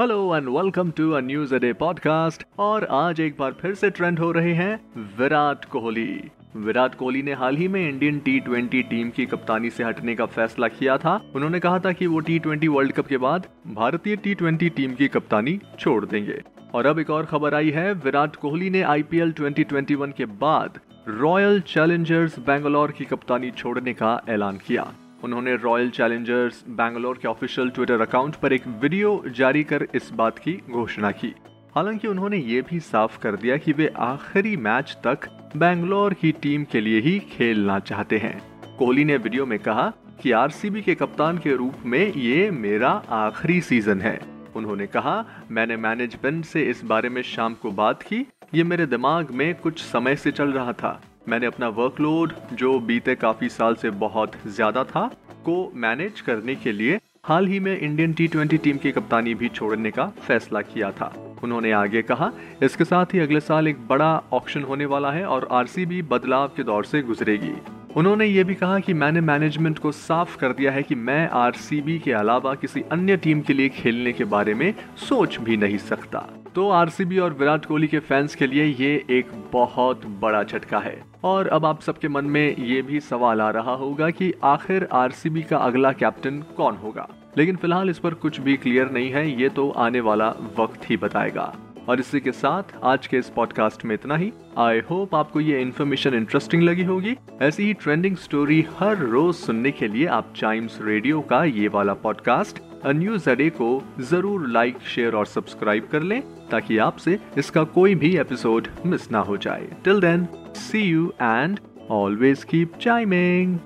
[0.00, 4.18] Hello and welcome to a news a day podcast और आज एक बार फिर से ट्रेंड
[4.18, 4.80] हो रहे हैं
[5.18, 9.84] विराट कोहली। विराट कोहली ने हाल ही में इंडियन टी ट्वेंटी टीम की कप्तानी से
[9.84, 13.16] हटने का फैसला किया था। उन्होंने कहा था कि वो टी ट्वेंटी वर्ल्ड कप के
[13.16, 16.40] बाद भारतीय टी ट्वेंटी टीम की कप्तानी छोड़ देंगे।
[16.74, 20.78] और अब एक और खबर आई है, विराट कोहली ने आईपीएल 2021 के बाद
[21.08, 24.92] रॉयल चैलेंजर्स बेंगलोर की कप्तानी छोड़ने का ऐलान किया।
[25.24, 30.38] उन्होंने रॉयल चैलेंजर्स बैंगलोर के ऑफिशियल ट्विटर अकाउंट पर एक वीडियो जारी कर इस बात
[30.38, 31.34] की घोषणा की।
[31.74, 36.64] हालाँकि उन्होंने ये भी साफ़ कर दिया कि वे आखिरी मैच तक बैंगलोर की टीम
[36.64, 38.42] के लिए ही खेलना चाहते हैं।
[38.76, 43.60] कोहली ने वीडियो में कहा कि आरसीबी के कप्तान के रूप में ये मेरा आखिरी
[43.60, 44.20] सीज़न है।
[44.56, 49.30] उन्होंने कहा, मैंने मैनेजमेंट से इस बारे में शाम को बात की। ये मेरे दिमाग
[49.30, 53.90] में कुछ समय से चल रहा था। मैंने अपना वर्कलोड जो बीते काफ़ी साल से
[53.98, 55.06] बहुत ज़्यादा था,
[55.44, 59.48] को मैनेज करने के लिए हाल ही में इंडियन टी ट्वेंटी टीम की कप्तानी भी
[59.50, 61.12] छोड़ने का फैसला किया था।
[61.44, 62.30] उन्होंने आगे कहा,
[62.62, 66.62] इसके साथ ही अगले साल एक बड़ा ऑक्शन होने वाला है और आरसीबी बदलाव के
[66.62, 67.54] दौर से गुजरेगी।
[67.96, 71.98] उन्होंने ये भी कहा कि मैंने मैनेजमेंट को साफ़ कर दिया है कि मैं आरसीबी
[71.98, 76.28] के अलावा किसी अन्य टीम के लिए खेलने के बारे में सोच भी नहीं सकता।
[76.54, 81.04] तो आरसीबी और विराट कोहली के फैंस के लिए ये एक बहुत बड़ा झटका है।
[81.24, 85.42] और अब आप सबके मन में ये भी सवाल आ रहा होगा कि आखिर आरसीबी
[85.42, 87.08] का अगला कैप्टन कौन होगा?
[87.38, 90.28] लेकिन फ़िलहाल इस पर कुछ भी क्लियर नहीं है, ये तो आने वाला
[90.58, 91.54] वक्त ही बताएगा।
[91.88, 95.60] और इसी के साथ आज के इस पॉडकास्ट में इतना ही। आई होप आपको ये
[95.62, 100.78] इन्फॉर्मेशन इंटरेस्टिंग लगी होगी। ऐसी ही ट्रेंडिंग स्टोरी हर रोज सुनने के लिए आप चाइम्स
[100.82, 106.20] रेडियो का ये वाला पॉडकास्ट न्यूज़ अडे को ज़रूर लाइक, शेयर और सब्सक्राइब कर लें,
[106.50, 110.26] ताकि आपसे इसका कोई भी एपिसोड मिस ना हो जाए। Till then
[110.56, 111.60] see you and
[111.90, 113.58] always keep chiming